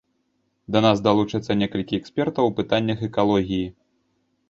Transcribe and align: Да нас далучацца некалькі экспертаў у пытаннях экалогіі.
Да 0.75 0.81
нас 0.85 1.01
далучацца 1.09 1.59
некалькі 1.61 2.01
экспертаў 2.01 2.43
у 2.53 2.57
пытаннях 2.63 3.09
экалогіі. 3.13 3.65